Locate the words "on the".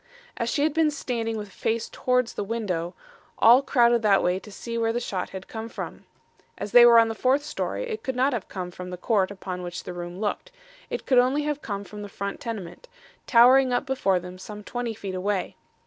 6.97-7.13